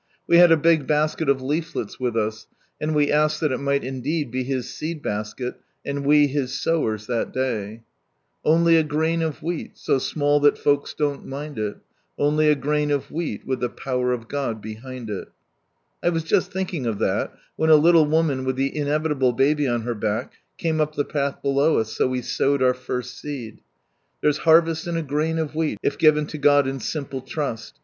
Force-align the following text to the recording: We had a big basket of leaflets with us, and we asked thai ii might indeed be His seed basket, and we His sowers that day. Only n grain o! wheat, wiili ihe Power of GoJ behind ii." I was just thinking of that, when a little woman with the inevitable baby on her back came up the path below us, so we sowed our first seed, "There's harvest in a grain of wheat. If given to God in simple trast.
We 0.25 0.37
had 0.37 0.51
a 0.51 0.57
big 0.57 0.87
basket 0.87 1.29
of 1.29 1.43
leaflets 1.43 1.99
with 1.99 2.17
us, 2.17 2.47
and 2.81 2.95
we 2.95 3.11
asked 3.11 3.39
thai 3.39 3.51
ii 3.51 3.57
might 3.57 3.83
indeed 3.83 4.31
be 4.31 4.41
His 4.43 4.67
seed 4.73 5.03
basket, 5.03 5.59
and 5.85 6.03
we 6.03 6.25
His 6.25 6.59
sowers 6.59 7.05
that 7.05 7.31
day. 7.31 7.83
Only 8.43 8.77
n 8.77 8.87
grain 8.87 9.21
o! 9.21 9.29
wheat, 9.29 9.75
wiili 9.75 9.89
ihe 9.93 10.55
Power 13.75 14.11
of 14.11 14.27
GoJ 14.27 14.59
behind 14.59 15.09
ii." 15.11 15.23
I 16.01 16.09
was 16.09 16.23
just 16.23 16.51
thinking 16.51 16.87
of 16.87 16.97
that, 16.97 17.31
when 17.55 17.69
a 17.69 17.75
little 17.75 18.05
woman 18.07 18.43
with 18.43 18.55
the 18.55 18.75
inevitable 18.75 19.33
baby 19.33 19.67
on 19.67 19.83
her 19.83 19.93
back 19.93 20.33
came 20.57 20.81
up 20.81 20.95
the 20.95 21.05
path 21.05 21.43
below 21.43 21.77
us, 21.77 21.95
so 21.95 22.07
we 22.07 22.23
sowed 22.23 22.63
our 22.63 22.73
first 22.73 23.19
seed, 23.19 23.61
"There's 24.21 24.39
harvest 24.39 24.87
in 24.87 24.97
a 24.97 25.03
grain 25.03 25.37
of 25.37 25.53
wheat. 25.53 25.77
If 25.83 25.99
given 25.99 26.25
to 26.25 26.39
God 26.39 26.65
in 26.65 26.79
simple 26.79 27.21
trast. 27.21 27.79